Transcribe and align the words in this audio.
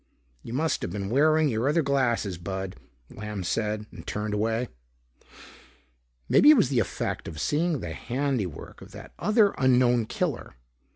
"You 0.41 0.51
must 0.53 0.81
have 0.81 0.89
been 0.89 1.11
wearing 1.11 1.47
your 1.47 1.69
other 1.69 1.83
glasses, 1.83 2.39
Bud," 2.39 2.75
Lamb 3.11 3.43
said 3.43 3.85
and 3.91 4.07
turned 4.07 4.33
away. 4.33 4.67
Maybe 6.27 6.49
it 6.49 6.57
was 6.57 6.69
the 6.69 6.79
effect 6.79 7.27
of 7.27 7.39
seeing 7.39 7.81
the 7.81 7.93
handiwork 7.93 8.81
of 8.81 8.93
that 8.93 9.13
other 9.19 9.53
unknown 9.59 10.07
killer. 10.07 10.55